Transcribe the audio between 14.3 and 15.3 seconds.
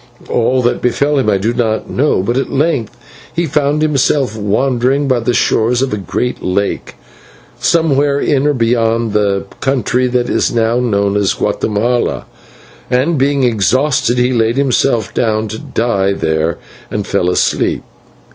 laid himself